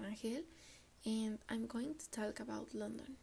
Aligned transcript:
Rangel, 0.00 0.42
and 1.04 1.38
I'm 1.48 1.66
going 1.66 1.94
to 1.94 2.10
talk 2.10 2.40
about 2.40 2.74
London. 2.74 3.14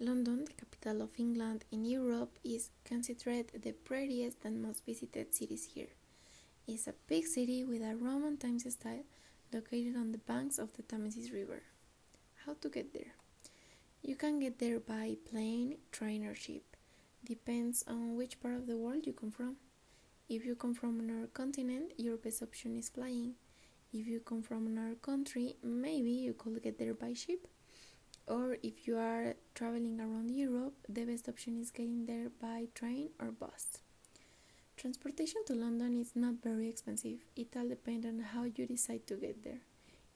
London, 0.00 0.44
the 0.44 0.54
capital 0.54 1.02
of 1.02 1.10
England 1.18 1.64
in 1.70 1.84
Europe, 1.84 2.36
is 2.42 2.70
considered 2.84 3.52
the 3.54 3.70
prettiest 3.70 4.38
and 4.44 4.60
most 4.60 4.84
visited 4.84 5.32
cities 5.36 5.68
here. 5.72 5.94
It's 6.66 6.88
a 6.88 6.94
big 7.06 7.28
city 7.28 7.62
with 7.62 7.80
a 7.80 7.94
Roman 7.94 8.36
times 8.36 8.66
style 8.68 9.04
located 9.52 9.94
on 9.94 10.10
the 10.10 10.18
banks 10.18 10.58
of 10.58 10.72
the 10.72 10.82
Thamesis 10.82 11.32
River. 11.32 11.62
How 12.44 12.54
to 12.54 12.68
get 12.68 12.92
there? 12.92 13.14
You 14.02 14.16
can 14.16 14.40
get 14.40 14.58
there 14.58 14.80
by 14.80 15.16
plane, 15.30 15.76
train, 15.92 16.26
or 16.26 16.34
ship. 16.34 16.76
Depends 17.24 17.84
on 17.86 18.16
which 18.16 18.40
part 18.40 18.56
of 18.56 18.66
the 18.66 18.78
world 18.78 19.06
you 19.06 19.12
come 19.12 19.30
from. 19.30 19.58
If 20.28 20.44
you 20.44 20.56
come 20.56 20.74
from 20.74 20.98
another 20.98 21.28
continent, 21.28 21.92
your 21.98 22.16
best 22.16 22.42
option 22.42 22.76
is 22.76 22.88
flying. 22.88 23.36
If 23.92 24.06
you 24.06 24.20
come 24.20 24.42
from 24.42 24.66
another 24.66 24.96
country, 24.96 25.56
maybe 25.62 26.10
you 26.10 26.34
could 26.34 26.62
get 26.62 26.78
there 26.78 26.94
by 26.94 27.14
ship. 27.14 27.48
Or 28.26 28.58
if 28.62 28.86
you 28.86 28.98
are 28.98 29.34
traveling 29.54 29.98
around 29.98 30.30
Europe, 30.30 30.74
the 30.86 31.04
best 31.04 31.28
option 31.28 31.58
is 31.58 31.70
getting 31.70 32.04
there 32.04 32.30
by 32.40 32.66
train 32.74 33.08
or 33.18 33.30
bus. 33.30 33.78
Transportation 34.76 35.42
to 35.46 35.54
London 35.54 35.98
is 35.98 36.14
not 36.14 36.34
very 36.42 36.68
expensive. 36.68 37.20
It 37.34 37.48
all 37.56 37.66
depends 37.66 38.06
on 38.06 38.20
how 38.20 38.44
you 38.44 38.66
decide 38.66 39.06
to 39.06 39.16
get 39.16 39.42
there. 39.42 39.62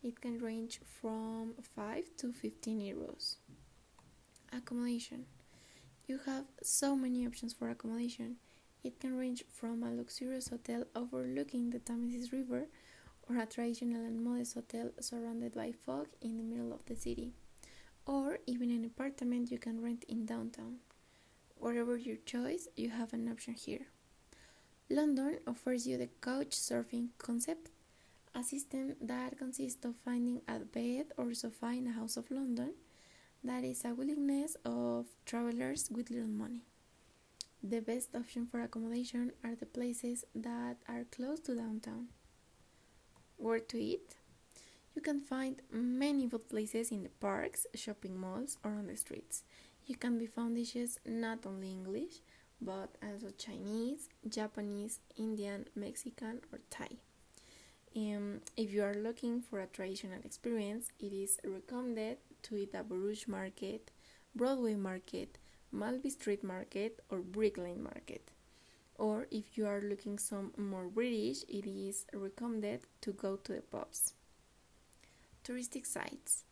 It 0.02 0.20
can 0.20 0.38
range 0.38 0.80
from 0.84 1.54
5 1.74 2.04
to 2.18 2.32
15 2.32 2.80
euros. 2.80 3.36
Accommodation. 4.52 5.24
You 6.06 6.18
have 6.26 6.44
so 6.62 6.94
many 6.94 7.26
options 7.26 7.54
for 7.54 7.70
accommodation. 7.70 8.36
It 8.84 9.00
can 9.00 9.16
range 9.16 9.44
from 9.50 9.82
a 9.82 9.90
luxurious 9.90 10.48
hotel 10.48 10.84
overlooking 10.94 11.70
the 11.70 11.78
Thamesis 11.78 12.32
River 12.32 12.66
or 13.28 13.36
a 13.36 13.46
traditional 13.46 14.04
and 14.04 14.22
modest 14.22 14.54
hotel 14.54 14.90
surrounded 15.00 15.54
by 15.54 15.72
fog 15.72 16.08
in 16.20 16.36
the 16.36 16.42
middle 16.42 16.72
of 16.72 16.84
the 16.86 16.96
city, 16.96 17.32
or 18.06 18.38
even 18.46 18.70
an 18.70 18.84
apartment 18.84 19.50
you 19.50 19.58
can 19.58 19.82
rent 19.82 20.04
in 20.08 20.26
downtown. 20.26 20.76
Whatever 21.56 21.96
your 21.96 22.16
choice, 22.16 22.68
you 22.76 22.90
have 22.90 23.12
an 23.12 23.28
option 23.30 23.54
here. 23.54 23.86
London 24.90 25.38
offers 25.46 25.86
you 25.86 25.96
the 25.96 26.08
couch 26.20 26.50
surfing 26.50 27.08
concept, 27.18 27.70
a 28.34 28.42
system 28.42 28.96
that 29.00 29.38
consists 29.38 29.84
of 29.84 29.94
finding 30.04 30.42
a 30.48 30.58
bed 30.58 31.06
or 31.16 31.32
sofa 31.34 31.66
in 31.66 31.86
a 31.86 31.92
house 31.92 32.16
of 32.16 32.30
London 32.30 32.74
that 33.44 33.64
is 33.64 33.84
a 33.84 33.94
willingness 33.94 34.56
of 34.64 35.06
travelers 35.24 35.88
with 35.90 36.10
little 36.10 36.28
money. 36.28 36.62
The 37.62 37.80
best 37.80 38.14
option 38.14 38.46
for 38.46 38.60
accommodation 38.60 39.32
are 39.44 39.54
the 39.54 39.66
places 39.66 40.24
that 40.34 40.76
are 40.88 41.04
close 41.10 41.40
to 41.40 41.54
downtown. 41.54 42.08
Where 43.42 43.58
to 43.58 43.76
eat? 43.76 44.14
You 44.94 45.02
can 45.02 45.18
find 45.18 45.60
many 45.72 46.28
food 46.28 46.48
places 46.48 46.92
in 46.92 47.02
the 47.02 47.08
parks, 47.08 47.66
shopping 47.74 48.16
malls, 48.16 48.56
or 48.62 48.70
on 48.70 48.86
the 48.86 48.96
streets. 48.96 49.42
You 49.84 49.96
can 49.96 50.16
be 50.16 50.26
found 50.26 50.54
dishes 50.54 51.00
not 51.04 51.44
only 51.44 51.72
English, 51.72 52.20
but 52.60 52.90
also 53.02 53.30
Chinese, 53.36 54.08
Japanese, 54.28 55.00
Indian, 55.16 55.66
Mexican, 55.74 56.42
or 56.52 56.60
Thai. 56.70 56.90
Um, 57.96 58.42
if 58.56 58.72
you 58.72 58.84
are 58.84 58.94
looking 58.94 59.42
for 59.42 59.58
a 59.58 59.66
traditional 59.66 60.20
experience, 60.24 60.92
it 61.00 61.12
is 61.12 61.40
recommended 61.42 62.18
to 62.44 62.56
eat 62.56 62.76
at 62.76 62.88
Borough's 62.88 63.26
Market, 63.26 63.90
Broadway 64.36 64.76
Market, 64.76 65.38
Maltby 65.72 66.10
Street 66.10 66.44
Market 66.44 67.00
or 67.10 67.18
Brick 67.18 67.58
Lane 67.58 67.82
Market. 67.82 68.30
Or 68.96 69.26
if 69.30 69.56
you 69.56 69.66
are 69.66 69.80
looking 69.80 70.18
some 70.18 70.52
more 70.56 70.86
British, 70.86 71.42
it 71.48 71.66
is 71.66 72.06
recommended 72.12 72.86
to 73.00 73.12
go 73.12 73.36
to 73.36 73.52
the 73.54 73.62
pubs. 73.62 74.14
Touristic 75.44 75.86
sites. 75.86 76.44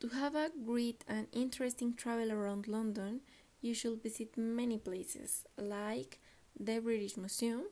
To 0.00 0.08
have 0.08 0.34
a 0.34 0.50
great 0.64 1.04
and 1.08 1.26
interesting 1.32 1.94
travel 1.94 2.32
around 2.32 2.66
London, 2.68 3.20
you 3.60 3.72
should 3.74 4.02
visit 4.02 4.36
many 4.36 4.78
places 4.78 5.44
like 5.56 6.18
the 6.58 6.80
British 6.80 7.16
Museum, 7.16 7.64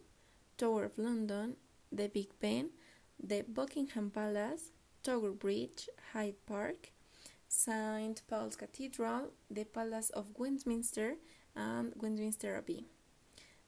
Tower 0.56 0.84
of 0.84 0.98
London, 0.98 1.56
the 1.90 2.08
Big 2.08 2.28
Ben, 2.40 2.70
the 3.22 3.42
Buckingham 3.42 4.10
Palace, 4.10 4.70
Tower 5.02 5.32
Bridge, 5.32 5.88
Hyde 6.12 6.46
Park, 6.46 6.92
St. 7.48 8.22
Paul's 8.26 8.56
Cathedral, 8.56 9.32
the 9.50 9.64
Palace 9.64 10.10
of 10.10 10.26
Westminster, 10.38 11.16
and 11.54 11.92
Westminster 11.96 12.56
Abbey. 12.56 12.86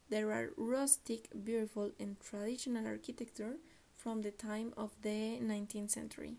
There 0.09 0.31
are 0.31 0.53
rustic, 0.57 1.27
beautiful, 1.43 1.91
and 1.99 2.19
traditional 2.19 2.87
architecture 2.87 3.57
from 3.95 4.21
the 4.21 4.31
time 4.31 4.73
of 4.77 4.91
the 5.01 5.37
19th 5.39 5.91
century. 5.91 6.37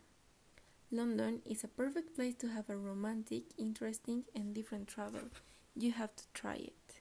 London 0.90 1.42
is 1.44 1.64
a 1.64 1.68
perfect 1.68 2.14
place 2.16 2.34
to 2.36 2.48
have 2.48 2.70
a 2.70 2.76
romantic, 2.76 3.44
interesting, 3.58 4.24
and 4.34 4.54
different 4.54 4.88
travel. 4.88 5.30
You 5.76 5.92
have 5.92 6.16
to 6.16 6.24
try 6.32 6.54
it. 6.54 6.97